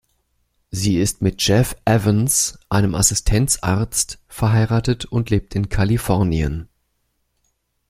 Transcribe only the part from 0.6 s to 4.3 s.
Sie ist mit Jeff Evans, einem Assistenzarzt,